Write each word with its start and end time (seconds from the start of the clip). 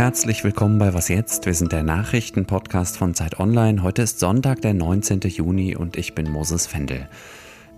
Herzlich 0.00 0.44
willkommen 0.44 0.78
bei 0.78 0.94
Was 0.94 1.08
jetzt? 1.08 1.44
Wir 1.46 1.52
sind 1.52 1.72
der 1.72 1.82
Nachrichtenpodcast 1.82 2.96
von 2.96 3.14
Zeit 3.14 3.38
Online. 3.38 3.82
Heute 3.82 4.02
ist 4.02 4.18
Sonntag, 4.18 4.62
der 4.62 4.72
19. 4.72 5.20
Juni 5.20 5.76
und 5.76 5.96
ich 5.96 6.14
bin 6.14 6.30
Moses 6.30 6.66
Fendel. 6.66 7.06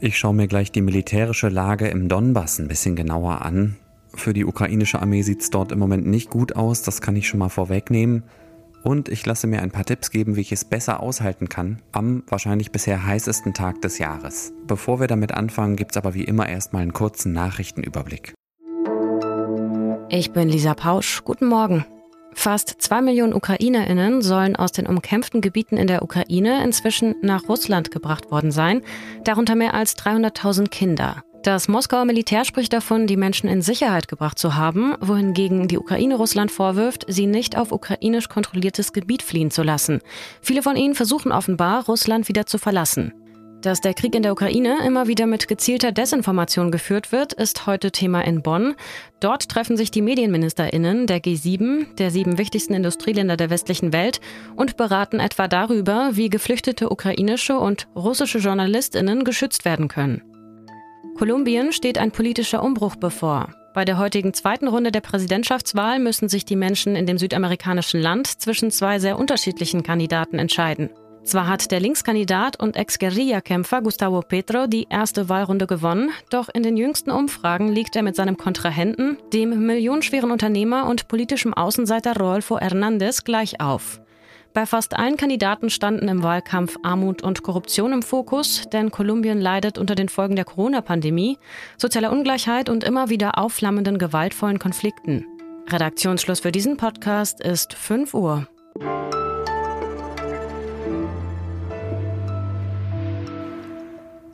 Ich 0.00 0.16
schaue 0.16 0.32
mir 0.32 0.46
gleich 0.46 0.70
die 0.70 0.82
militärische 0.82 1.48
Lage 1.48 1.88
im 1.88 2.08
Donbass 2.08 2.58
ein 2.58 2.68
bisschen 2.68 2.96
genauer 2.96 3.42
an. 3.42 3.76
Für 4.14 4.32
die 4.32 4.44
ukrainische 4.44 5.02
Armee 5.02 5.22
sieht 5.22 5.42
es 5.42 5.50
dort 5.50 5.72
im 5.72 5.78
Moment 5.78 6.06
nicht 6.06 6.30
gut 6.30 6.54
aus, 6.54 6.82
das 6.82 7.00
kann 7.00 7.16
ich 7.16 7.26
schon 7.28 7.40
mal 7.40 7.48
vorwegnehmen. 7.48 8.22
Und 8.82 9.08
ich 9.08 9.24
lasse 9.24 9.46
mir 9.46 9.62
ein 9.62 9.70
paar 9.70 9.84
Tipps 9.84 10.10
geben, 10.10 10.36
wie 10.36 10.40
ich 10.40 10.52
es 10.52 10.64
besser 10.64 11.00
aushalten 11.00 11.48
kann, 11.48 11.82
am 11.92 12.24
wahrscheinlich 12.26 12.72
bisher 12.72 13.06
heißesten 13.06 13.54
Tag 13.54 13.80
des 13.82 13.98
Jahres. 13.98 14.52
Bevor 14.66 15.00
wir 15.00 15.06
damit 15.06 15.32
anfangen, 15.32 15.76
gibt 15.76 15.92
es 15.92 15.96
aber 15.96 16.14
wie 16.14 16.24
immer 16.24 16.48
erstmal 16.48 16.82
einen 16.82 16.92
kurzen 16.92 17.32
Nachrichtenüberblick. 17.32 18.34
Ich 20.08 20.32
bin 20.32 20.48
Lisa 20.48 20.74
Pausch. 20.74 21.22
Guten 21.24 21.46
Morgen. 21.46 21.86
Fast 22.34 22.76
zwei 22.80 23.02
Millionen 23.02 23.34
Ukrainerinnen 23.34 24.22
sollen 24.22 24.56
aus 24.56 24.72
den 24.72 24.86
umkämpften 24.86 25.40
Gebieten 25.40 25.76
in 25.76 25.86
der 25.86 26.02
Ukraine 26.02 26.64
inzwischen 26.64 27.14
nach 27.22 27.48
Russland 27.48 27.90
gebracht 27.90 28.30
worden 28.30 28.50
sein, 28.50 28.82
darunter 29.24 29.54
mehr 29.54 29.74
als 29.74 29.96
300.000 29.96 30.68
Kinder. 30.68 31.24
Das 31.42 31.66
Moskauer 31.66 32.04
Militär 32.04 32.44
spricht 32.44 32.72
davon, 32.72 33.08
die 33.08 33.16
Menschen 33.16 33.48
in 33.48 33.62
Sicherheit 33.62 34.06
gebracht 34.06 34.38
zu 34.38 34.54
haben, 34.54 34.94
wohingegen 35.00 35.66
die 35.66 35.76
Ukraine 35.76 36.14
Russland 36.14 36.52
vorwirft, 36.52 37.04
sie 37.08 37.26
nicht 37.26 37.56
auf 37.56 37.72
ukrainisch 37.72 38.28
kontrolliertes 38.28 38.92
Gebiet 38.92 39.22
fliehen 39.22 39.50
zu 39.50 39.64
lassen. 39.64 40.00
Viele 40.40 40.62
von 40.62 40.76
ihnen 40.76 40.94
versuchen 40.94 41.32
offenbar, 41.32 41.86
Russland 41.86 42.28
wieder 42.28 42.46
zu 42.46 42.58
verlassen. 42.58 43.12
Dass 43.60 43.80
der 43.80 43.94
Krieg 43.94 44.14
in 44.14 44.22
der 44.22 44.32
Ukraine 44.32 44.78
immer 44.86 45.08
wieder 45.08 45.26
mit 45.26 45.48
gezielter 45.48 45.90
Desinformation 45.90 46.70
geführt 46.70 47.10
wird, 47.10 47.32
ist 47.32 47.66
heute 47.66 47.90
Thema 47.90 48.20
in 48.24 48.42
Bonn. 48.42 48.76
Dort 49.18 49.48
treffen 49.48 49.76
sich 49.76 49.90
die 49.90 50.02
Medienministerinnen 50.02 51.08
der 51.08 51.20
G7, 51.20 51.94
der 51.96 52.12
sieben 52.12 52.38
wichtigsten 52.38 52.74
Industrieländer 52.74 53.36
der 53.36 53.50
westlichen 53.50 53.92
Welt, 53.92 54.20
und 54.54 54.76
beraten 54.76 55.18
etwa 55.18 55.48
darüber, 55.48 56.10
wie 56.12 56.30
geflüchtete 56.30 56.88
ukrainische 56.88 57.58
und 57.58 57.88
russische 57.96 58.38
Journalistinnen 58.38 59.24
geschützt 59.24 59.64
werden 59.64 59.88
können. 59.88 60.22
Kolumbien 61.16 61.72
steht 61.72 61.98
ein 61.98 62.10
politischer 62.10 62.62
Umbruch 62.62 62.96
bevor. 62.96 63.48
Bei 63.74 63.84
der 63.84 63.98
heutigen 63.98 64.34
zweiten 64.34 64.68
Runde 64.68 64.92
der 64.92 65.00
Präsidentschaftswahl 65.00 65.98
müssen 65.98 66.28
sich 66.28 66.44
die 66.44 66.56
Menschen 66.56 66.94
in 66.96 67.06
dem 67.06 67.16
südamerikanischen 67.18 68.00
Land 68.00 68.26
zwischen 68.26 68.70
zwei 68.70 68.98
sehr 68.98 69.18
unterschiedlichen 69.18 69.82
Kandidaten 69.82 70.38
entscheiden. 70.38 70.90
Zwar 71.24 71.46
hat 71.46 71.70
der 71.70 71.78
Linkskandidat 71.78 72.60
und 72.60 72.76
Ex-Guerilla-Kämpfer 72.76 73.80
Gustavo 73.80 74.22
Petro 74.22 74.66
die 74.66 74.88
erste 74.90 75.28
Wahlrunde 75.28 75.68
gewonnen, 75.68 76.10
doch 76.30 76.48
in 76.52 76.64
den 76.64 76.76
jüngsten 76.76 77.12
Umfragen 77.12 77.68
liegt 77.68 77.94
er 77.94 78.02
mit 78.02 78.16
seinem 78.16 78.36
Kontrahenten, 78.36 79.18
dem 79.32 79.66
millionenschweren 79.66 80.32
Unternehmer 80.32 80.88
und 80.88 81.06
politischem 81.06 81.54
Außenseiter 81.54 82.16
Rodolfo 82.16 82.58
Hernández, 82.58 83.24
gleich 83.24 83.60
auf. 83.60 84.00
Bei 84.54 84.66
fast 84.66 84.98
allen 84.98 85.16
Kandidaten 85.16 85.70
standen 85.70 86.08
im 86.08 86.22
Wahlkampf 86.22 86.76
Armut 86.82 87.22
und 87.22 87.42
Korruption 87.42 87.92
im 87.92 88.02
Fokus, 88.02 88.64
denn 88.70 88.90
Kolumbien 88.90 89.40
leidet 89.40 89.78
unter 89.78 89.94
den 89.94 90.10
Folgen 90.10 90.36
der 90.36 90.44
Corona-Pandemie, 90.44 91.38
sozialer 91.78 92.12
Ungleichheit 92.12 92.68
und 92.68 92.84
immer 92.84 93.08
wieder 93.08 93.38
aufflammenden 93.38 93.96
gewaltvollen 93.96 94.58
Konflikten. 94.58 95.24
Redaktionsschluss 95.70 96.40
für 96.40 96.52
diesen 96.52 96.76
Podcast 96.76 97.40
ist 97.40 97.72
5 97.72 98.12
Uhr. 98.12 98.46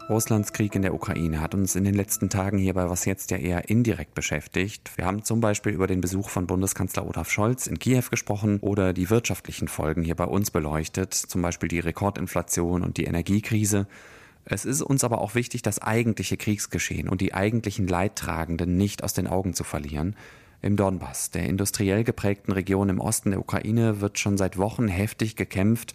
Russlands 0.09 0.55
Krieg 0.55 0.75
in 0.75 0.81
der 0.81 0.95
Ukraine 0.95 1.43
hat 1.43 1.55
uns 1.55 1.77
in 1.77 1.85
den 1.85 1.93
letzten 1.93 2.31
Tagen 2.31 2.57
hierbei 2.57 2.89
was 2.89 3.05
jetzt 3.05 3.31
ja 3.31 3.37
eher 3.37 3.69
indirekt 3.69 4.15
beschäftigt. 4.15 4.91
Wir 4.97 5.05
haben 5.05 5.23
zum 5.23 5.43
Beispiel 5.43 5.73
über 5.73 5.87
den 5.87 6.01
Besuch 6.01 6.31
von 6.31 6.47
Bundeskanzler 6.47 7.07
Olaf 7.07 7.31
Scholz 7.31 7.67
in 7.67 7.79
Kiew 7.79 8.05
gesprochen 8.11 8.59
oder 8.61 8.95
die 8.95 9.11
wirtschaftlichen 9.11 9.69
Folgen 9.69 10.03
hier 10.03 10.15
bei 10.15 10.25
uns 10.25 10.51
beleuchtet, 10.51 11.13
zum 11.13 11.43
Beispiel 11.43 11.69
die 11.69 11.81
Rekordinflation 11.81 12.83
und 12.85 12.97
die 12.97 13.05
Energiekrise. 13.05 13.87
Es 14.47 14.65
ist 14.65 14.81
uns 14.81 15.05
aber 15.05 15.21
auch 15.21 15.35
wichtig, 15.35 15.61
das 15.61 15.79
eigentliche 15.79 16.39
Kriegsgeschehen 16.39 17.11
und 17.11 17.21
die 17.21 17.35
eigentlichen 17.35 17.87
Leidtragenden 17.87 18.79
nicht 18.79 19.05
aus 19.05 19.13
den 19.13 19.27
Augen 19.27 19.53
zu 19.53 19.63
verlieren. 19.63 20.17
Im 20.63 20.77
Donbass, 20.77 21.33
der 21.33 21.45
industriell 21.45 22.03
geprägten 22.03 22.53
Region 22.53 22.89
im 22.89 22.99
Osten 22.99 23.33
der 23.33 23.41
Ukraine, 23.41 24.01
wird 24.01 24.19
schon 24.19 24.39
seit 24.39 24.57
Wochen 24.57 24.89
heftig 24.89 25.37
gekämpft 25.37 25.95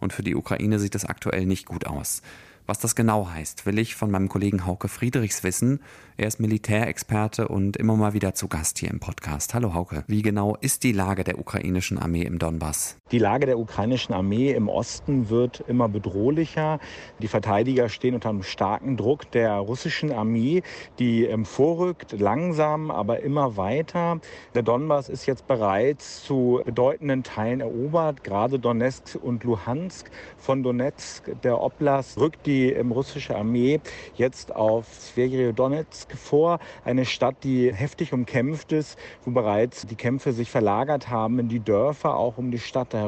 und 0.00 0.12
für 0.12 0.22
die 0.22 0.34
Ukraine 0.34 0.78
sieht 0.78 0.94
es 0.94 1.06
aktuell 1.06 1.46
nicht 1.46 1.64
gut 1.64 1.86
aus. 1.86 2.20
Was 2.66 2.78
das 2.78 2.94
genau 2.94 3.28
heißt, 3.28 3.66
will 3.66 3.78
ich 3.78 3.94
von 3.94 4.10
meinem 4.10 4.30
Kollegen 4.30 4.64
Hauke 4.64 4.88
Friedrichs 4.88 5.42
wissen. 5.42 5.80
Er 6.16 6.28
ist 6.28 6.40
Militärexperte 6.40 7.48
und 7.48 7.76
immer 7.76 7.94
mal 7.94 8.14
wieder 8.14 8.34
zu 8.34 8.48
Gast 8.48 8.78
hier 8.78 8.90
im 8.90 9.00
Podcast. 9.00 9.52
Hallo 9.52 9.74
Hauke, 9.74 10.02
wie 10.06 10.22
genau 10.22 10.56
ist 10.56 10.82
die 10.82 10.92
Lage 10.92 11.24
der 11.24 11.38
ukrainischen 11.38 11.98
Armee 11.98 12.22
im 12.22 12.38
Donbass? 12.38 12.96
Die 13.14 13.20
Lage 13.20 13.46
der 13.46 13.60
ukrainischen 13.60 14.12
Armee 14.12 14.50
im 14.50 14.68
Osten 14.68 15.30
wird 15.30 15.62
immer 15.68 15.88
bedrohlicher. 15.88 16.80
Die 17.20 17.28
Verteidiger 17.28 17.88
stehen 17.88 18.16
unter 18.16 18.30
einem 18.30 18.42
starken 18.42 18.96
Druck 18.96 19.30
der 19.30 19.52
russischen 19.52 20.10
Armee, 20.10 20.64
die 20.98 21.32
vorrückt, 21.44 22.18
langsam, 22.18 22.90
aber 22.90 23.20
immer 23.20 23.56
weiter. 23.56 24.18
Der 24.56 24.64
Donbass 24.64 25.08
ist 25.08 25.26
jetzt 25.26 25.46
bereits 25.46 26.24
zu 26.24 26.60
bedeutenden 26.64 27.22
Teilen 27.22 27.60
erobert, 27.60 28.24
gerade 28.24 28.58
Donetsk 28.58 29.16
und 29.22 29.44
Luhansk. 29.44 30.10
Von 30.36 30.64
Donetsk, 30.64 31.40
der 31.44 31.60
Oblast, 31.60 32.18
rückt 32.18 32.44
die 32.46 32.74
die 32.74 32.74
russische 32.90 33.36
Armee 33.36 33.78
jetzt 34.16 34.52
auf 34.52 34.92
Sverdlovsk 34.92 36.16
vor, 36.16 36.58
eine 36.84 37.04
Stadt, 37.04 37.36
die 37.44 37.72
heftig 37.72 38.12
umkämpft 38.12 38.72
ist, 38.72 38.98
wo 39.24 39.30
bereits 39.30 39.86
die 39.86 39.94
Kämpfe 39.94 40.32
sich 40.32 40.50
verlagert 40.50 41.10
haben 41.10 41.38
in 41.38 41.48
die 41.48 41.60
Dörfer, 41.60 42.16
auch 42.16 42.38
um 42.38 42.50
die 42.50 42.58
Stadt 42.58 42.92
herum. 42.92 43.03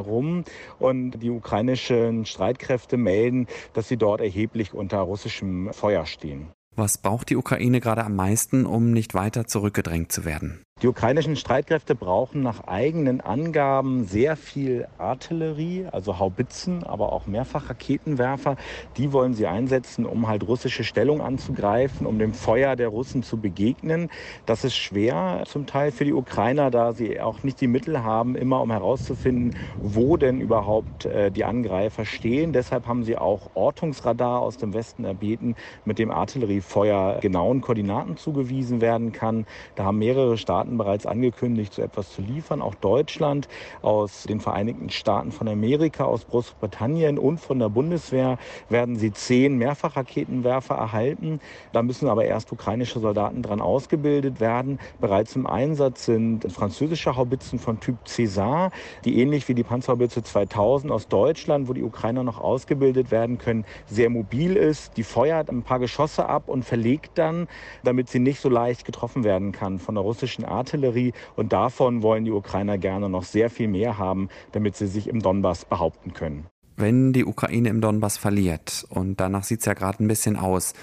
Und 0.79 1.23
die 1.23 1.31
ukrainischen 1.31 2.27
Streitkräfte 2.27 2.97
melden, 2.97 3.47
dass 3.73 3.89
sie 3.89 3.97
dort 3.97 4.21
erheblich 4.21 4.75
unter 4.75 4.99
russischem 4.99 5.73
Feuer 5.73 6.07
stehen. 6.07 6.53
Was 6.79 6.99
braucht 6.99 7.31
die 7.31 7.37
Ukraine 7.37 7.81
gerade 7.81 8.05
am 8.05 8.17
meisten, 8.17 8.67
um 8.67 8.93
nicht 8.93 9.15
weiter 9.15 9.47
zurückgedrängt 9.47 10.13
zu 10.13 10.27
werden? 10.27 10.63
Die 10.83 10.89
ukrainischen 10.89 11.37
Streitkräfte 11.37 11.95
brauchen 11.95 12.43
nach 12.43 12.65
eigenen 12.65 13.23
Angaben 13.23 14.05
sehr 14.05 14.37
viel 14.37 14.87
Artillerie, 14.99 15.87
also 15.91 16.19
Haubitzen, 16.19 16.85
aber 16.85 17.15
auch 17.15 17.27
Mehrfachraketenwerfer. 17.27 18.57
Die 18.99 19.11
wollen 19.11 19.33
sie 19.33 19.47
einsetzen, 19.47 20.05
um 20.05 20.29
halt 20.29 20.47
russische 20.47 20.85
Stellung 20.85 21.23
anzugreifen, 21.23 22.07
um 22.07 22.19
dem 22.19 22.35
Feuer 22.35 22.77
der 22.77 22.89
Russen 22.89 23.23
zu 23.23 23.41
begegnen. 23.41 24.11
Das 24.45 24.65
ist 24.65 24.77
schwer 24.77 25.45
zum 25.47 25.65
Teil 25.65 25.93
für 25.93 26.05
die 26.05 26.13
Ukrainer, 26.13 26.71
da 26.71 26.93
sie 26.93 27.23
auch 27.23 27.43
nicht 27.43 27.59
die 27.63 27.69
Mittel 27.69 28.03
haben, 28.03 28.37
immer 28.37 28.61
um 28.61 28.71
herauszufinden, 28.71 29.55
wo 29.81 30.19
denn 30.19 30.43
überhaupt 30.43 31.07
äh, 31.07 31.31
die 31.31 31.47
Angreifer 31.47 32.05
stehen. 32.05 32.53
Deshalb 32.53 32.87
haben 32.87 33.03
sie 33.03 33.17
auch 33.17 33.49
Ortungsradar 33.55 34.41
aus 34.41 34.59
dem 34.59 34.75
Westen 34.75 35.07
erbeten, 35.07 35.55
mit 35.87 35.99
dem 35.99 36.11
Artilleriefeuer 36.11 37.21
genauen 37.23 37.63
Koordinaten 37.63 38.19
zugewiesen 38.19 38.83
werden 38.83 39.13
kann. 39.13 39.47
Da 39.75 39.85
haben 39.85 39.97
mehrere 39.97 40.37
Staaten 40.37 40.66
Staaten 40.67 40.79
bereits 40.79 41.07
angekündigt, 41.07 41.75
so 41.75 41.83
etwas 41.83 42.11
zu 42.11 42.23
liefern. 42.23 42.61
Auch 42.61 42.75
Deutschland, 42.75 43.49
aus 43.83 44.25
den 44.25 44.41
Vereinigten 44.41 44.91
Staaten 44.91 45.31
von 45.31 45.49
Amerika, 45.49 46.05
aus 46.05 46.27
Großbritannien 46.27 47.19
und 47.19 47.39
von 47.39 47.59
der 47.59 47.69
Bundeswehr 47.69 48.39
werden 48.69 48.97
sie 48.97 49.13
zehn 49.13 49.57
Mehrfachraketenwerfer 49.59 50.75
erhalten. 50.75 51.41
Da 51.73 51.83
müssen 51.83 52.09
aber 52.09 52.25
erst 52.25 52.51
ukrainische 52.51 52.99
Soldaten 52.99 53.43
dran 53.43 53.61
ausgebildet 53.61 54.41
werden. 54.41 54.81
Bereits 55.01 55.37
im 55.37 55.47
Einsatz 55.47 56.07
sind 56.07 56.51
französische 56.51 57.17
Haubitzen 57.17 57.59
von 57.59 57.79
Typ 57.79 57.97
César, 58.07 58.73
die 59.05 59.21
ähnlich 59.21 59.49
wie 59.49 59.55
die 59.55 59.63
Panzerhaubitze 59.63 60.23
2000 60.23 60.93
aus 60.93 61.07
Deutschland, 61.07 61.69
wo 61.69 61.75
die 61.75 61.85
Ukrainer 61.85 62.25
noch 62.25 62.41
ausgebildet 62.41 63.11
werden 63.11 63.39
können, 63.39 63.65
sehr 63.87 64.11
mobil 64.11 64.57
ist. 64.57 64.97
Die 64.97 65.05
feuert 65.05 65.49
ein 65.49 65.63
paar 65.63 65.79
Geschosse 65.79 66.29
ab 66.29 66.49
und 66.49 66.65
verlegt 66.65 67.19
dann, 67.19 67.47
damit 67.85 68.09
sie 68.09 68.19
nicht 68.19 68.41
so 68.41 68.49
leicht 68.49 68.85
getroffen 68.85 69.23
werden 69.23 69.53
kann 69.53 69.79
von 69.79 69.95
der 69.95 70.03
russischen 70.03 70.45
Armee. 70.45 70.56
Artillerie. 70.57 71.13
Und 71.37 71.53
davon 71.53 72.03
wollen 72.03 72.25
die 72.25 72.33
Ukrainer 72.33 72.79
gerne 72.79 73.09
noch 73.09 73.25
sehr 73.25 73.51
viel 73.51 73.69
mehr 73.69 73.99
haben, 73.99 74.29
damit 74.53 74.77
sie 74.77 74.87
sich 74.87 75.09
im 75.09 75.21
Donbass 75.21 75.65
behaupten 75.65 76.13
können. 76.13 76.47
Wenn 76.77 77.13
die 77.13 77.25
Ukraine 77.25 77.71
im 77.71 77.81
Donbass 77.81 78.19
verliert, 78.19 78.87
und 78.91 79.19
danach 79.19 79.45
sieht 79.45 79.61
es 79.61 79.67
ja 79.67 79.73
gerade 79.73 80.05
ein 80.05 80.09
bisschen 80.09 80.37
aus, 80.37 80.75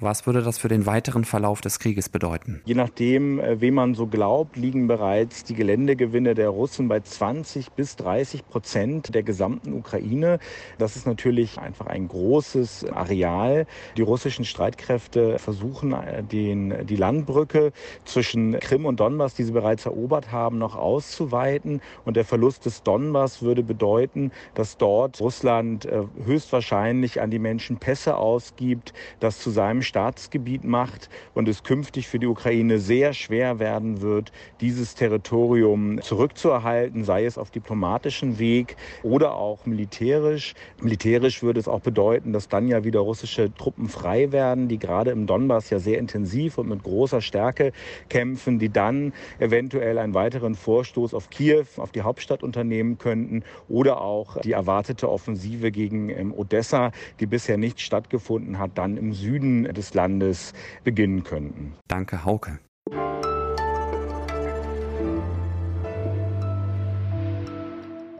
was 0.00 0.26
würde 0.26 0.42
das 0.42 0.58
für 0.58 0.68
den 0.68 0.86
weiteren 0.86 1.24
Verlauf 1.24 1.60
des 1.60 1.78
Krieges 1.78 2.08
bedeuten? 2.08 2.60
Je 2.64 2.74
nachdem, 2.74 3.38
äh, 3.38 3.60
wem 3.60 3.74
man 3.74 3.94
so 3.94 4.06
glaubt, 4.06 4.56
liegen 4.56 4.86
bereits 4.86 5.44
die 5.44 5.54
Geländegewinne 5.54 6.34
der 6.34 6.48
Russen 6.48 6.88
bei 6.88 7.00
20 7.00 7.72
bis 7.72 7.96
30 7.96 8.48
Prozent 8.48 9.14
der 9.14 9.22
gesamten 9.22 9.72
Ukraine. 9.74 10.38
Das 10.78 10.96
ist 10.96 11.06
natürlich 11.06 11.58
einfach 11.58 11.86
ein 11.86 12.08
großes 12.08 12.86
Areal. 12.92 13.66
Die 13.96 14.02
russischen 14.02 14.44
Streitkräfte 14.44 15.38
versuchen, 15.38 15.92
äh, 15.92 16.22
den, 16.22 16.86
die 16.86 16.96
Landbrücke 16.96 17.72
zwischen 18.04 18.58
Krim 18.60 18.86
und 18.86 19.00
Donbass, 19.00 19.34
die 19.34 19.44
sie 19.44 19.52
bereits 19.52 19.86
erobert 19.86 20.32
haben, 20.32 20.58
noch 20.58 20.76
auszuweiten. 20.76 21.80
Und 22.04 22.16
der 22.16 22.24
Verlust 22.24 22.66
des 22.66 22.82
Donbass 22.82 23.42
würde 23.42 23.62
bedeuten, 23.62 24.32
dass 24.54 24.76
dort 24.76 25.20
Russland 25.20 25.84
äh, 25.84 26.02
höchstwahrscheinlich 26.24 27.20
an 27.20 27.30
die 27.30 27.38
Menschen 27.38 27.76
Pässe 27.76 28.16
ausgibt, 28.16 28.92
dass 29.20 29.38
zu 29.38 29.50
seinem 29.50 29.81
Staatsgebiet 29.82 30.64
macht 30.64 31.08
und 31.34 31.48
es 31.48 31.62
künftig 31.62 32.08
für 32.08 32.18
die 32.18 32.26
Ukraine 32.26 32.78
sehr 32.78 33.12
schwer 33.14 33.58
werden 33.58 34.02
wird, 34.02 34.32
dieses 34.60 34.94
Territorium 34.94 36.00
zurückzuerhalten, 36.02 37.04
sei 37.04 37.24
es 37.24 37.38
auf 37.38 37.50
diplomatischem 37.50 38.38
Weg 38.38 38.76
oder 39.02 39.34
auch 39.34 39.66
militärisch. 39.66 40.54
Militärisch 40.80 41.42
würde 41.42 41.60
es 41.60 41.68
auch 41.68 41.80
bedeuten, 41.80 42.32
dass 42.32 42.48
dann 42.48 42.68
ja 42.68 42.84
wieder 42.84 43.00
russische 43.00 43.52
Truppen 43.54 43.88
frei 43.88 44.32
werden, 44.32 44.68
die 44.68 44.78
gerade 44.78 45.10
im 45.10 45.26
Donbass 45.26 45.70
ja 45.70 45.78
sehr 45.78 45.98
intensiv 45.98 46.58
und 46.58 46.68
mit 46.68 46.82
großer 46.82 47.20
Stärke 47.20 47.72
kämpfen, 48.08 48.58
die 48.58 48.68
dann 48.68 49.12
eventuell 49.38 49.98
einen 49.98 50.14
weiteren 50.14 50.54
Vorstoß 50.54 51.14
auf 51.14 51.30
Kiew, 51.30 51.64
auf 51.76 51.92
die 51.92 52.02
Hauptstadt 52.02 52.42
unternehmen 52.42 52.98
könnten 52.98 53.42
oder 53.68 54.00
auch 54.00 54.40
die 54.40 54.52
erwartete 54.52 55.10
Offensive 55.10 55.70
gegen 55.70 56.08
ähm, 56.08 56.32
Odessa, 56.32 56.92
die 57.20 57.26
bisher 57.26 57.56
nicht 57.56 57.80
stattgefunden 57.80 58.58
hat, 58.58 58.72
dann 58.74 58.96
im 58.96 59.12
Süden 59.12 59.64
des 59.72 59.94
Landes 59.94 60.52
beginnen 60.84 61.24
könnten. 61.24 61.74
Danke, 61.88 62.24
Hauke. 62.24 62.58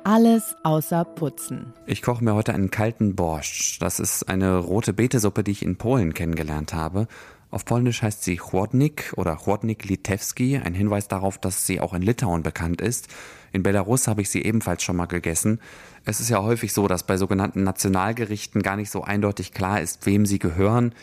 Alles 0.05 0.57
außer 0.65 1.05
Putzen. 1.05 1.73
Ich 1.87 2.03
koche 2.03 2.25
mir 2.25 2.35
heute 2.35 2.53
einen 2.53 2.71
kalten 2.71 3.15
Borscht. 3.15 3.81
Das 3.81 4.01
ist 4.01 4.29
eine 4.29 4.59
rote 4.59 4.93
Betesuppe, 4.93 5.45
die 5.45 5.53
ich 5.53 5.63
in 5.63 5.77
Polen 5.77 6.13
kennengelernt 6.13 6.75
habe. 6.75 7.07
Auf 7.53 7.65
Polnisch 7.65 8.03
heißt 8.03 8.25
sie 8.25 8.39
Chłodnik 8.39 9.13
oder 9.17 9.37
Chłodnik 9.37 9.85
Litewski, 9.85 10.57
ein 10.57 10.75
Hinweis 10.75 11.07
darauf, 11.07 11.39
dass 11.39 11.67
sie 11.67 11.81
auch 11.81 11.95
in 11.95 12.03
Litauen 12.03 12.43
bekannt 12.43 12.81
ist. 12.81 13.09
In 13.53 13.63
Belarus 13.63 14.09
habe 14.09 14.23
ich 14.23 14.31
sie 14.31 14.43
ebenfalls 14.43 14.83
schon 14.83 14.97
mal 14.97 15.07
gegessen. 15.07 15.61
Es 16.05 16.19
ist 16.19 16.31
ja 16.31 16.43
häufig 16.43 16.73
so, 16.73 16.89
dass 16.89 17.05
bei 17.05 17.17
sogenannten 17.17 17.63
Nationalgerichten 17.63 18.63
gar 18.63 18.77
nicht 18.77 18.91
so 18.91 19.05
eindeutig 19.05 19.53
klar 19.53 19.81
ist, 19.81 20.05
wem 20.07 20.27
sie 20.27 20.39
gehören. 20.39 20.95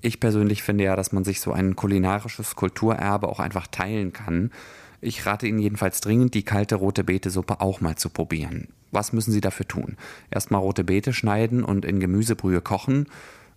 Ich 0.00 0.20
persönlich 0.20 0.62
finde 0.62 0.84
ja, 0.84 0.94
dass 0.94 1.12
man 1.12 1.24
sich 1.24 1.40
so 1.40 1.52
ein 1.52 1.74
kulinarisches 1.74 2.54
Kulturerbe 2.54 3.28
auch 3.28 3.40
einfach 3.40 3.66
teilen 3.66 4.12
kann. 4.12 4.52
Ich 5.00 5.26
rate 5.26 5.46
Ihnen 5.46 5.58
jedenfalls 5.58 6.00
dringend, 6.00 6.34
die 6.34 6.44
kalte 6.44 6.76
rote 6.76 7.04
Betesuppe 7.04 7.60
auch 7.60 7.80
mal 7.80 7.96
zu 7.96 8.08
probieren. 8.08 8.68
Was 8.90 9.12
müssen 9.12 9.32
Sie 9.32 9.40
dafür 9.40 9.66
tun? 9.66 9.96
Erstmal 10.30 10.60
rote 10.60 10.84
Beete 10.84 11.12
schneiden 11.12 11.64
und 11.64 11.84
in 11.84 12.00
Gemüsebrühe 12.00 12.60
kochen. 12.60 13.06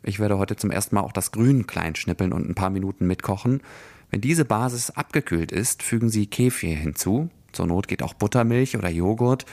Ich 0.04 0.20
werde 0.20 0.40
heute 0.40 0.56
zum 0.56 0.72
ersten 0.72 0.96
Mal 0.96 1.02
auch 1.02 1.12
das 1.12 1.32
Grün 1.32 1.68
klein 1.68 1.96
schnippeln 1.96 2.34
und 2.34 2.50
ein 2.50 2.56
paar 2.56 2.72
Minuten 2.72 3.06
mitkochen. 3.06 3.62
Wenn 4.10 4.22
diese 4.22 4.46
Basis 4.46 4.90
abgekühlt 4.90 5.52
ist, 5.52 5.84
fügen 5.84 6.10
Sie 6.10 6.26
Kefir 6.26 6.76
hinzu. 6.76 7.30
Zur 7.52 7.68
Not 7.68 7.88
geht 7.88 8.02
auch 8.02 8.16
Buttermilch 8.16 8.76
oder 8.76 8.90
Joghurt. 8.90 9.46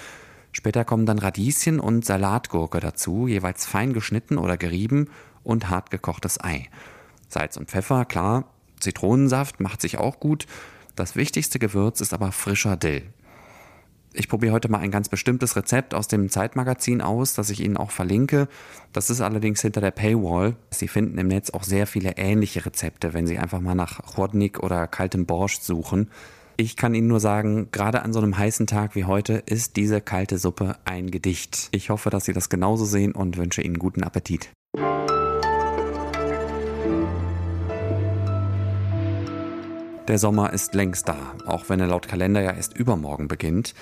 Später 0.52 0.84
kommen 0.84 1.06
dann 1.06 1.18
Radieschen 1.18 1.78
und 1.78 2.04
Salatgurke 2.04 2.80
dazu, 2.80 3.28
jeweils 3.28 3.66
fein 3.66 3.92
geschnitten 3.92 4.38
oder 4.38 4.56
gerieben 4.56 5.08
und 5.48 5.70
hart 5.70 5.90
gekochtes 5.90 6.42
Ei. 6.42 6.68
Salz 7.28 7.56
und 7.56 7.70
Pfeffer, 7.70 8.04
klar. 8.04 8.44
Zitronensaft 8.80 9.60
macht 9.60 9.80
sich 9.80 9.98
auch 9.98 10.20
gut. 10.20 10.46
Das 10.94 11.16
wichtigste 11.16 11.58
Gewürz 11.58 12.00
ist 12.00 12.12
aber 12.12 12.32
frischer 12.32 12.76
Dill. 12.76 13.02
Ich 14.12 14.28
probiere 14.28 14.52
heute 14.52 14.70
mal 14.70 14.78
ein 14.78 14.90
ganz 14.90 15.08
bestimmtes 15.08 15.56
Rezept 15.56 15.94
aus 15.94 16.08
dem 16.08 16.28
Zeitmagazin 16.28 17.00
aus, 17.00 17.34
das 17.34 17.50
ich 17.50 17.60
Ihnen 17.60 17.76
auch 17.76 17.90
verlinke. 17.90 18.48
Das 18.92 19.10
ist 19.10 19.20
allerdings 19.20 19.60
hinter 19.62 19.80
der 19.80 19.90
Paywall. 19.90 20.56
Sie 20.70 20.88
finden 20.88 21.18
im 21.18 21.28
Netz 21.28 21.50
auch 21.50 21.62
sehr 21.62 21.86
viele 21.86 22.16
ähnliche 22.16 22.64
Rezepte, 22.64 23.14
wenn 23.14 23.26
Sie 23.26 23.38
einfach 23.38 23.60
mal 23.60 23.74
nach 23.74 24.02
Chłodnik 24.02 24.62
oder 24.62 24.86
kaltem 24.86 25.24
Borscht 25.24 25.62
suchen. 25.62 26.10
Ich 26.56 26.76
kann 26.76 26.94
Ihnen 26.94 27.06
nur 27.06 27.20
sagen, 27.20 27.68
gerade 27.70 28.02
an 28.02 28.12
so 28.12 28.18
einem 28.18 28.36
heißen 28.36 28.66
Tag 28.66 28.96
wie 28.96 29.04
heute 29.04 29.34
ist 29.46 29.76
diese 29.76 30.00
kalte 30.00 30.38
Suppe 30.38 30.76
ein 30.84 31.10
Gedicht. 31.10 31.68
Ich 31.70 31.90
hoffe, 31.90 32.10
dass 32.10 32.24
Sie 32.24 32.32
das 32.32 32.48
genauso 32.48 32.84
sehen 32.84 33.12
und 33.12 33.36
wünsche 33.36 33.62
Ihnen 33.62 33.78
guten 33.78 34.02
Appetit. 34.02 34.50
Der 40.08 40.16
Sommer 40.16 40.54
ist 40.54 40.74
längst 40.74 41.06
da, 41.06 41.18
auch 41.44 41.68
wenn 41.68 41.80
er 41.80 41.86
laut 41.86 42.08
Kalender 42.08 42.40
ja 42.40 42.52
erst 42.52 42.74
übermorgen 42.74 43.28
beginnt. 43.28 43.74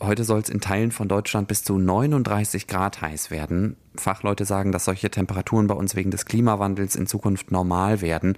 Heute 0.00 0.24
soll 0.24 0.40
es 0.40 0.48
in 0.48 0.60
Teilen 0.60 0.90
von 0.90 1.06
Deutschland 1.06 1.46
bis 1.46 1.62
zu 1.62 1.78
39 1.78 2.66
Grad 2.66 3.00
heiß 3.00 3.30
werden. 3.30 3.76
Fachleute 3.94 4.44
sagen, 4.44 4.72
dass 4.72 4.86
solche 4.86 5.12
Temperaturen 5.12 5.68
bei 5.68 5.74
uns 5.74 5.94
wegen 5.94 6.10
des 6.10 6.24
Klimawandels 6.26 6.96
in 6.96 7.06
Zukunft 7.06 7.52
normal 7.52 8.00
werden 8.00 8.36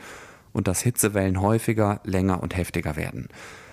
und 0.53 0.69
dass 0.69 0.83
Hitzewellen 0.83 1.41
häufiger, 1.41 2.01
länger 2.05 2.43
und 2.43 2.55
heftiger 2.55 2.97
werden. 2.97 3.29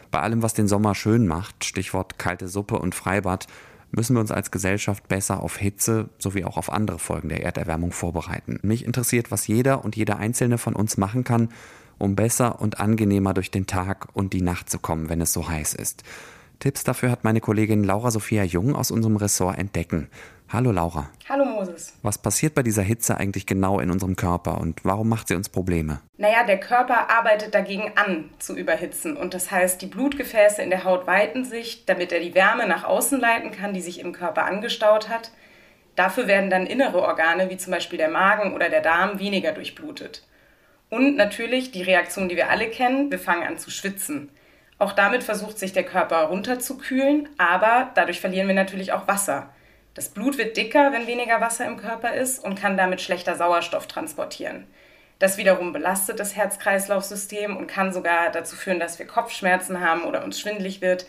Bei 0.09 0.21
allem, 0.21 0.41
was 0.41 0.53
den 0.53 0.69
Sommer 0.69 0.95
schön 0.95 1.27
macht, 1.27 1.65
Stichwort 1.65 2.17
kalte 2.17 2.47
Suppe 2.47 2.79
und 2.79 2.95
Freibad, 2.95 3.47
müssen 3.91 4.15
wir 4.15 4.21
uns 4.21 4.31
als 4.31 4.51
Gesellschaft 4.51 5.09
besser 5.09 5.43
auf 5.43 5.57
Hitze 5.57 6.07
sowie 6.17 6.45
auch 6.45 6.55
auf 6.55 6.71
andere 6.71 6.99
Folgen 6.99 7.27
der 7.27 7.43
Erderwärmung 7.43 7.91
vorbereiten. 7.91 8.59
Mich 8.61 8.85
interessiert, 8.85 9.31
was 9.31 9.47
jeder 9.47 9.83
und 9.83 9.97
jede 9.97 10.15
einzelne 10.15 10.57
von 10.57 10.75
uns 10.75 10.95
machen 10.95 11.25
kann, 11.25 11.49
um 11.99 12.15
besser 12.15 12.59
und 12.59 12.79
angenehmer 12.79 13.33
durch 13.33 13.51
den 13.51 13.67
Tag 13.67 14.07
und 14.13 14.33
die 14.33 14.41
Nacht 14.41 14.69
zu 14.69 14.79
kommen, 14.79 15.09
wenn 15.09 15.21
es 15.21 15.33
so 15.33 15.47
heiß 15.47 15.75
ist. 15.75 16.03
Tipps 16.59 16.83
dafür 16.83 17.11
hat 17.11 17.23
meine 17.23 17.39
Kollegin 17.39 17.83
Laura 17.83 18.11
Sophia 18.11 18.43
Jung 18.43 18.75
aus 18.75 18.91
unserem 18.91 19.15
Ressort 19.15 19.57
entdecken. 19.57 20.09
Hallo 20.51 20.71
Laura. 20.71 21.09
Hallo 21.29 21.45
Moses. 21.45 21.93
Was 22.01 22.17
passiert 22.17 22.55
bei 22.55 22.63
dieser 22.63 22.81
Hitze 22.81 23.15
eigentlich 23.15 23.45
genau 23.45 23.79
in 23.79 23.91
unserem 23.91 24.15
Körper 24.15 24.59
und 24.59 24.83
warum 24.83 25.07
macht 25.07 25.27
sie 25.27 25.35
uns 25.35 25.47
Probleme? 25.47 26.01
Naja, 26.17 26.43
der 26.43 26.59
Körper 26.59 27.11
arbeitet 27.11 27.53
dagegen 27.53 27.91
an, 27.95 28.31
zu 28.39 28.57
überhitzen. 28.57 29.15
Und 29.15 29.35
das 29.35 29.51
heißt, 29.51 29.79
die 29.81 29.85
Blutgefäße 29.85 30.61
in 30.61 30.71
der 30.71 30.85
Haut 30.85 31.05
weiten 31.05 31.45
sich, 31.45 31.85
damit 31.85 32.11
er 32.11 32.19
die 32.19 32.33
Wärme 32.33 32.67
nach 32.67 32.83
außen 32.83 33.19
leiten 33.19 33.51
kann, 33.51 33.73
die 33.73 33.81
sich 33.81 33.99
im 33.99 34.11
Körper 34.11 34.45
angestaut 34.45 35.07
hat. 35.07 35.31
Dafür 35.95 36.27
werden 36.27 36.49
dann 36.49 36.65
innere 36.65 36.99
Organe, 37.01 37.49
wie 37.49 37.57
zum 37.57 37.71
Beispiel 37.71 37.99
der 37.99 38.09
Magen 38.09 38.53
oder 38.53 38.69
der 38.69 38.81
Darm, 38.81 39.19
weniger 39.19 39.51
durchblutet. 39.51 40.23
Und 40.89 41.15
natürlich 41.15 41.71
die 41.71 41.83
Reaktion, 41.83 42.29
die 42.29 42.35
wir 42.35 42.49
alle 42.49 42.69
kennen, 42.69 43.11
wir 43.11 43.19
fangen 43.19 43.47
an 43.47 43.57
zu 43.57 43.69
schwitzen. 43.69 44.29
Auch 44.79 44.93
damit 44.93 45.23
versucht 45.23 45.59
sich 45.59 45.73
der 45.73 45.83
Körper 45.83 46.23
runterzukühlen, 46.23 47.29
aber 47.37 47.91
dadurch 47.95 48.21
verlieren 48.21 48.47
wir 48.47 48.55
natürlich 48.55 48.93
auch 48.93 49.07
Wasser. 49.07 49.49
Das 49.93 50.09
Blut 50.09 50.37
wird 50.37 50.55
dicker, 50.55 50.93
wenn 50.93 51.07
weniger 51.07 51.41
Wasser 51.41 51.65
im 51.65 51.77
Körper 51.77 52.13
ist 52.13 52.43
und 52.43 52.55
kann 52.55 52.77
damit 52.77 53.01
schlechter 53.01 53.35
Sauerstoff 53.35 53.87
transportieren. 53.87 54.65
Das 55.19 55.37
wiederum 55.37 55.73
belastet 55.73 56.19
das 56.19 56.37
Herz-Kreislauf-System 56.37 57.57
und 57.57 57.67
kann 57.67 57.91
sogar 57.91 58.31
dazu 58.31 58.55
führen, 58.55 58.79
dass 58.79 58.99
wir 58.99 59.05
Kopfschmerzen 59.05 59.81
haben 59.81 60.05
oder 60.05 60.23
uns 60.23 60.39
schwindlig 60.39 60.79
wird, 60.79 61.05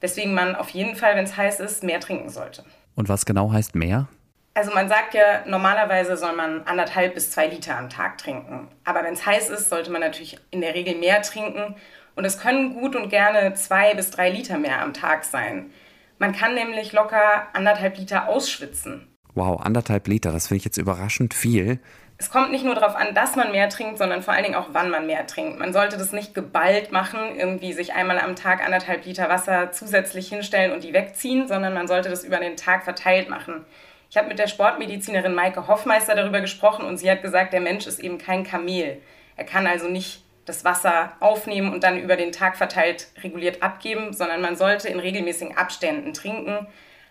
weswegen 0.00 0.34
man 0.34 0.56
auf 0.56 0.70
jeden 0.70 0.96
Fall, 0.96 1.14
wenn 1.14 1.24
es 1.24 1.36
heiß 1.36 1.60
ist, 1.60 1.84
mehr 1.84 2.00
trinken 2.00 2.28
sollte. 2.28 2.64
Und 2.96 3.08
was 3.08 3.24
genau 3.24 3.52
heißt 3.52 3.76
mehr? 3.76 4.08
Also 4.54 4.72
man 4.72 4.88
sagt 4.88 5.14
ja, 5.14 5.44
normalerweise 5.46 6.16
soll 6.16 6.34
man 6.34 6.62
anderthalb 6.64 7.14
bis 7.14 7.30
zwei 7.30 7.46
Liter 7.46 7.78
am 7.78 7.88
Tag 7.88 8.18
trinken. 8.18 8.68
Aber 8.84 9.02
wenn 9.02 9.14
es 9.14 9.24
heiß 9.24 9.48
ist, 9.48 9.70
sollte 9.70 9.90
man 9.90 10.02
natürlich 10.02 10.38
in 10.50 10.60
der 10.60 10.74
Regel 10.74 10.96
mehr 10.96 11.22
trinken. 11.22 11.74
Und 12.14 12.26
es 12.26 12.38
können 12.38 12.74
gut 12.74 12.94
und 12.94 13.08
gerne 13.08 13.54
zwei 13.54 13.94
bis 13.94 14.10
drei 14.10 14.28
Liter 14.28 14.58
mehr 14.58 14.82
am 14.82 14.92
Tag 14.92 15.24
sein. 15.24 15.70
Man 16.18 16.32
kann 16.32 16.54
nämlich 16.54 16.92
locker 16.92 17.48
anderthalb 17.54 17.96
Liter 17.96 18.28
ausschwitzen. 18.28 19.08
Wow, 19.34 19.62
anderthalb 19.62 20.06
Liter, 20.06 20.30
das 20.30 20.48
finde 20.48 20.58
ich 20.58 20.64
jetzt 20.66 20.76
überraschend 20.76 21.32
viel. 21.32 21.80
Es 22.18 22.30
kommt 22.30 22.52
nicht 22.52 22.64
nur 22.64 22.74
darauf 22.74 22.94
an, 22.94 23.14
dass 23.14 23.34
man 23.34 23.50
mehr 23.50 23.70
trinkt, 23.70 23.98
sondern 23.98 24.22
vor 24.22 24.34
allen 24.34 24.44
Dingen 24.44 24.54
auch, 24.54 24.68
wann 24.72 24.90
man 24.90 25.06
mehr 25.06 25.26
trinkt. 25.26 25.58
Man 25.58 25.72
sollte 25.72 25.96
das 25.96 26.12
nicht 26.12 26.34
geballt 26.34 26.92
machen, 26.92 27.18
irgendwie 27.36 27.72
sich 27.72 27.94
einmal 27.94 28.20
am 28.20 28.36
Tag 28.36 28.64
anderthalb 28.64 29.04
Liter 29.06 29.28
Wasser 29.30 29.72
zusätzlich 29.72 30.28
hinstellen 30.28 30.72
und 30.72 30.84
die 30.84 30.92
wegziehen, 30.92 31.48
sondern 31.48 31.72
man 31.72 31.88
sollte 31.88 32.10
das 32.10 32.22
über 32.22 32.38
den 32.38 32.56
Tag 32.56 32.84
verteilt 32.84 33.30
machen. 33.30 33.64
Ich 34.12 34.18
habe 34.18 34.28
mit 34.28 34.38
der 34.38 34.46
Sportmedizinerin 34.46 35.34
Maike 35.34 35.68
Hoffmeister 35.68 36.14
darüber 36.14 36.42
gesprochen 36.42 36.84
und 36.84 36.98
sie 36.98 37.10
hat 37.10 37.22
gesagt, 37.22 37.54
der 37.54 37.62
Mensch 37.62 37.86
ist 37.86 37.98
eben 37.98 38.18
kein 38.18 38.44
Kamel. 38.44 39.00
Er 39.36 39.44
kann 39.44 39.66
also 39.66 39.88
nicht 39.88 40.22
das 40.44 40.66
Wasser 40.66 41.14
aufnehmen 41.20 41.72
und 41.72 41.82
dann 41.82 41.98
über 41.98 42.16
den 42.16 42.30
Tag 42.30 42.58
verteilt 42.58 43.08
reguliert 43.22 43.62
abgeben, 43.62 44.12
sondern 44.12 44.42
man 44.42 44.54
sollte 44.54 44.90
in 44.90 45.00
regelmäßigen 45.00 45.56
Abständen 45.56 46.12
trinken. 46.12 46.66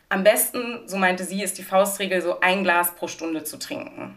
Am 0.10 0.24
besten, 0.24 0.88
so 0.88 0.98
meinte 0.98 1.24
sie, 1.24 1.41
ist 1.41 1.58
die 1.58 1.63
Faustregel, 1.63 2.22
so 2.22 2.39
ein 2.41 2.62
Glas 2.62 2.93
pro 2.93 3.08
Stunde 3.08 3.43
zu 3.43 3.58
trinken. 3.58 4.15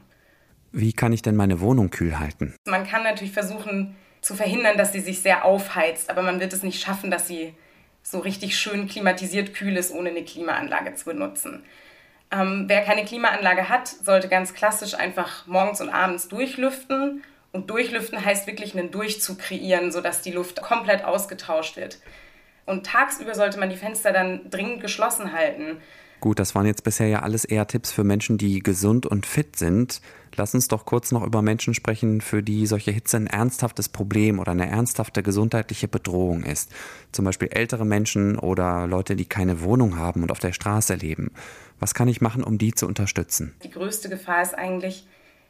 Wie 0.70 0.92
kann 0.92 1.14
ich 1.14 1.22
denn 1.22 1.36
meine 1.36 1.60
Wohnung 1.60 1.88
kühl 1.88 2.18
halten? 2.18 2.54
Man 2.66 2.86
kann 2.86 3.02
natürlich 3.02 3.32
versuchen 3.32 3.96
zu 4.20 4.34
verhindern, 4.34 4.76
dass 4.76 4.92
sie 4.92 5.00
sich 5.00 5.22
sehr 5.22 5.46
aufheizt, 5.46 6.10
aber 6.10 6.20
man 6.20 6.38
wird 6.38 6.52
es 6.52 6.62
nicht 6.62 6.82
schaffen, 6.82 7.10
dass 7.10 7.28
sie 7.28 7.54
so 8.02 8.18
richtig 8.18 8.58
schön 8.58 8.88
klimatisiert 8.88 9.54
kühl 9.54 9.74
ist, 9.74 9.90
ohne 9.90 10.10
eine 10.10 10.22
Klimaanlage 10.22 10.94
zu 10.96 11.06
benutzen. 11.06 11.64
Ähm, 12.34 12.64
wer 12.66 12.82
keine 12.82 13.04
Klimaanlage 13.04 13.68
hat, 13.68 13.88
sollte 13.88 14.28
ganz 14.28 14.54
klassisch 14.54 14.94
einfach 14.94 15.46
morgens 15.46 15.80
und 15.80 15.90
abends 15.90 16.28
durchlüften. 16.28 17.22
Und 17.52 17.70
durchlüften 17.70 18.24
heißt 18.24 18.48
wirklich 18.48 18.76
einen 18.76 18.90
Durchzug 18.90 19.38
kreieren, 19.38 19.92
sodass 19.92 20.22
die 20.22 20.32
Luft 20.32 20.60
komplett 20.60 21.04
ausgetauscht 21.04 21.76
wird. 21.76 21.98
Und 22.66 22.86
tagsüber 22.86 23.34
sollte 23.34 23.60
man 23.60 23.70
die 23.70 23.76
Fenster 23.76 24.12
dann 24.12 24.50
dringend 24.50 24.80
geschlossen 24.80 25.32
halten. 25.32 25.80
Gut, 26.20 26.38
das 26.38 26.54
waren 26.54 26.66
jetzt 26.66 26.84
bisher 26.84 27.08
ja 27.08 27.20
alles 27.20 27.44
eher 27.44 27.66
Tipps 27.66 27.92
für 27.92 28.04
Menschen, 28.04 28.38
die 28.38 28.60
gesund 28.60 29.04
und 29.04 29.26
fit 29.26 29.56
sind. 29.56 30.00
Lass 30.36 30.54
uns 30.54 30.68
doch 30.68 30.84
kurz 30.84 31.12
noch 31.12 31.22
über 31.22 31.42
Menschen 31.42 31.74
sprechen, 31.74 32.20
für 32.20 32.42
die 32.42 32.66
solche 32.66 32.90
Hitze 32.90 33.18
ein 33.18 33.26
ernsthaftes 33.26 33.88
Problem 33.88 34.38
oder 34.38 34.52
eine 34.52 34.68
ernsthafte 34.68 35.22
gesundheitliche 35.22 35.86
Bedrohung 35.86 36.42
ist. 36.42 36.72
Zum 37.12 37.24
Beispiel 37.24 37.48
ältere 37.48 37.84
Menschen 37.84 38.38
oder 38.38 38.86
Leute, 38.86 39.16
die 39.16 39.26
keine 39.26 39.60
Wohnung 39.60 39.98
haben 39.98 40.22
und 40.22 40.32
auf 40.32 40.38
der 40.38 40.52
Straße 40.52 40.94
leben. 40.94 41.30
Was 41.78 41.94
kann 41.94 42.08
ich 42.08 42.20
machen, 42.20 42.42
um 42.42 42.58
die 42.58 42.72
zu 42.74 42.86
unterstützen? 42.86 43.54
Die 43.62 43.70
größte 43.70 44.08
Gefahr 44.08 44.42
ist 44.42 44.54
eigentlich, 44.54 45.06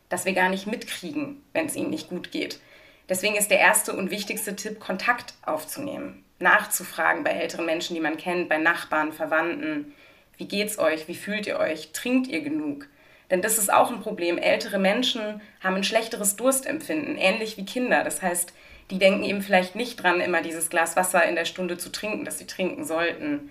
dass 0.09 0.25
wir 0.25 0.33
gar 0.33 0.49
nicht 0.49 0.67
mitkriegen, 0.67 1.43
wenn 1.53 1.67
es 1.67 1.77
ihnen 1.77 1.91
nicht 1.91 2.09
gut 2.09 2.31
geht. 2.31 2.61
Deswegen 3.09 3.37
ist 3.37 3.51
der 3.51 3.59
erste 3.59 3.95
und 3.95 4.11
wichtigste 4.11 4.57
Tipp, 4.57 4.81
Kontakt 4.81 5.35
aufzunehmen, 5.43 6.25
nachzufragen 6.39 7.23
bei 7.23 7.31
älteren 7.31 7.67
Menschen, 7.67 7.95
die 7.95 8.01
man 8.01 8.17
kennt, 8.17 8.49
bei 8.49 8.59
Nachbarn, 8.59 9.13
Verwandten. 9.13 9.93
Wie 10.37 10.47
geht's 10.47 10.79
euch? 10.79 11.09
Wie 11.09 11.15
fühlt 11.15 11.47
ihr 11.47 11.59
euch? 11.59 11.93
Trinkt 11.93 12.29
ihr 12.29 12.41
genug? 12.41 12.89
Denn 13.31 13.43
das 13.43 13.59
ist 13.59 13.73
auch 13.73 13.91
ein 13.91 14.01
Problem. 14.01 14.39
Ältere 14.39 14.79
Menschen 14.79 15.41
haben 15.63 15.77
ein 15.77 15.85
schlechteres 15.85 16.37
Durstempfinden, 16.37 17.17
ähnlich 17.17 17.57
wie 17.57 17.65
Kinder. 17.65 18.05
Das 18.05 18.23
heißt, 18.23 18.53
die 18.91 18.99
denken 18.99 19.25
eben 19.25 19.43
vielleicht 19.43 19.77
nicht 19.77 20.03
dran, 20.03 20.21
immer 20.21 20.43
dieses 20.43 20.69
Glas 20.69 20.97
Wasser 20.97 21.25
in 21.25 21.35
der 21.35 21.47
Stunde 21.47 21.79
zu 21.79 21.91
trinken, 21.91 22.25
das 22.25 22.39
sie 22.39 22.47
trinken 22.47 22.85
sollten. 22.85 23.51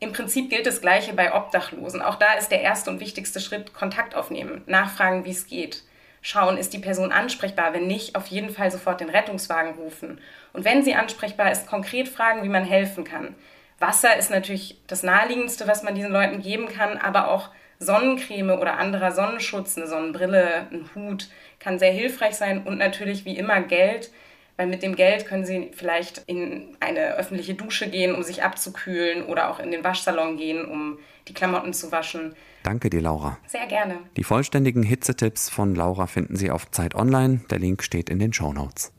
Im 0.00 0.12
Prinzip 0.12 0.50
gilt 0.50 0.66
das 0.66 0.80
Gleiche 0.80 1.14
bei 1.14 1.34
Obdachlosen. 1.34 2.02
Auch 2.02 2.16
da 2.16 2.34
ist 2.34 2.50
der 2.50 2.60
erste 2.60 2.90
und 2.90 3.00
wichtigste 3.00 3.40
Schritt 3.40 3.72
Kontakt 3.72 4.14
aufnehmen, 4.14 4.62
nachfragen, 4.66 5.24
wie 5.24 5.30
es 5.30 5.46
geht. 5.46 5.82
Schauen, 6.20 6.56
ist 6.56 6.72
die 6.72 6.78
Person 6.78 7.12
ansprechbar? 7.12 7.72
Wenn 7.72 7.86
nicht, 7.86 8.16
auf 8.16 8.26
jeden 8.26 8.50
Fall 8.50 8.70
sofort 8.70 9.00
den 9.00 9.10
Rettungswagen 9.10 9.74
rufen. 9.74 10.20
Und 10.52 10.64
wenn 10.64 10.82
sie 10.82 10.94
ansprechbar 10.94 11.52
ist, 11.52 11.66
konkret 11.66 12.08
fragen, 12.08 12.42
wie 12.42 12.48
man 12.48 12.64
helfen 12.64 13.04
kann. 13.04 13.34
Wasser 13.86 14.16
ist 14.16 14.30
natürlich 14.30 14.80
das 14.86 15.02
Naheliegendste, 15.02 15.66
was 15.66 15.82
man 15.82 15.94
diesen 15.94 16.10
Leuten 16.10 16.40
geben 16.40 16.68
kann, 16.68 16.96
aber 16.96 17.28
auch 17.28 17.50
Sonnencreme 17.78 18.50
oder 18.58 18.78
anderer 18.78 19.12
Sonnenschutz, 19.12 19.76
eine 19.76 19.86
Sonnenbrille, 19.86 20.68
ein 20.70 20.88
Hut 20.94 21.28
kann 21.58 21.78
sehr 21.78 21.92
hilfreich 21.92 22.34
sein 22.36 22.62
und 22.62 22.78
natürlich 22.78 23.26
wie 23.26 23.36
immer 23.36 23.60
Geld, 23.60 24.10
weil 24.56 24.68
mit 24.68 24.82
dem 24.82 24.96
Geld 24.96 25.26
können 25.26 25.44
Sie 25.44 25.70
vielleicht 25.74 26.22
in 26.26 26.76
eine 26.80 27.16
öffentliche 27.16 27.54
Dusche 27.54 27.90
gehen, 27.90 28.14
um 28.14 28.22
sich 28.22 28.42
abzukühlen 28.42 29.26
oder 29.26 29.50
auch 29.50 29.60
in 29.60 29.70
den 29.70 29.84
Waschsalon 29.84 30.38
gehen, 30.38 30.64
um 30.64 30.98
die 31.28 31.34
Klamotten 31.34 31.74
zu 31.74 31.92
waschen. 31.92 32.34
Danke 32.62 32.88
dir, 32.88 33.02
Laura. 33.02 33.36
Sehr 33.46 33.66
gerne. 33.66 33.98
Die 34.16 34.24
vollständigen 34.24 34.82
Hitzetipps 34.82 35.50
von 35.50 35.74
Laura 35.74 36.06
finden 36.06 36.36
Sie 36.36 36.50
auf 36.50 36.70
Zeit 36.70 36.94
Online. 36.94 37.40
Der 37.50 37.58
Link 37.58 37.82
steht 37.82 38.08
in 38.08 38.18
den 38.18 38.32
Show 38.32 38.54
Notes. 38.54 38.92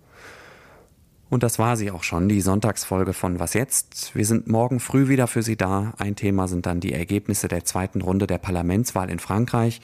Und 1.35 1.43
das 1.43 1.59
war 1.59 1.75
sie 1.75 1.91
auch 1.91 2.03
schon, 2.03 2.29
die 2.29 2.39
Sonntagsfolge 2.39 3.11
von 3.11 3.41
Was 3.41 3.55
jetzt? 3.55 4.15
Wir 4.15 4.23
sind 4.23 4.47
morgen 4.47 4.79
früh 4.79 5.09
wieder 5.09 5.27
für 5.27 5.43
Sie 5.43 5.57
da. 5.57 5.91
Ein 5.97 6.15
Thema 6.15 6.47
sind 6.47 6.65
dann 6.65 6.79
die 6.79 6.93
Ergebnisse 6.93 7.49
der 7.49 7.65
zweiten 7.65 7.99
Runde 7.99 8.25
der 8.25 8.37
Parlamentswahl 8.37 9.09
in 9.09 9.19
Frankreich. 9.19 9.81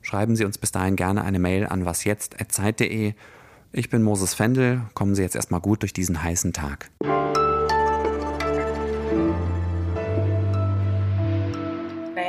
Schreiben 0.00 0.36
Sie 0.36 0.44
uns 0.44 0.58
bis 0.58 0.70
dahin 0.70 0.94
gerne 0.94 1.24
eine 1.24 1.40
Mail 1.40 1.66
an 1.66 1.84
wasjetzt.zeit.de. 1.84 3.14
Ich 3.72 3.90
bin 3.90 4.04
Moses 4.04 4.34
Fendel. 4.34 4.82
Kommen 4.94 5.16
Sie 5.16 5.22
jetzt 5.22 5.34
erstmal 5.34 5.60
gut 5.60 5.82
durch 5.82 5.92
diesen 5.92 6.22
heißen 6.22 6.52
Tag. 6.52 6.88
Naja, 7.00 7.16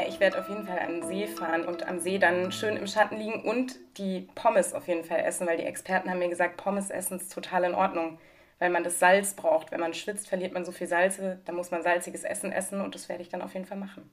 ich 0.10 0.20
werde 0.20 0.40
auf 0.40 0.50
jeden 0.50 0.66
Fall 0.66 0.80
an 0.80 0.94
den 0.94 1.08
See 1.08 1.28
fahren 1.28 1.66
und 1.66 1.88
am 1.88 2.00
See 2.00 2.18
dann 2.18 2.52
schön 2.52 2.76
im 2.78 2.88
Schatten 2.88 3.18
liegen 3.18 3.44
und 3.44 3.76
die 4.00 4.28
Pommes 4.34 4.74
auf 4.74 4.88
jeden 4.88 5.04
Fall 5.04 5.20
essen, 5.20 5.46
weil 5.46 5.58
die 5.58 5.64
Experten 5.64 6.10
haben 6.10 6.18
mir 6.18 6.30
gesagt, 6.30 6.58
Pommes 6.58 6.90
essen 6.90 7.20
ist 7.20 7.32
total 7.32 7.66
in 7.66 7.76
Ordnung 7.76 8.18
weil 8.60 8.70
man 8.70 8.84
das 8.84 9.00
Salz 9.00 9.34
braucht. 9.34 9.72
Wenn 9.72 9.80
man 9.80 9.94
schwitzt, 9.94 10.28
verliert 10.28 10.54
man 10.54 10.66
so 10.66 10.72
viel 10.72 10.88
Salze, 10.88 11.40
dann 11.46 11.56
muss 11.56 11.72
man 11.72 11.84
salziges 11.84 12.24
Essen 12.24 12.52
essen 12.52 12.82
und 12.82 12.96
das 12.96 13.10
werde 13.10 13.22
ich 13.24 13.30
dann 13.30 13.42
auf 13.42 13.54
jeden 13.54 13.66
Fall 13.66 13.78
machen. 13.78 14.10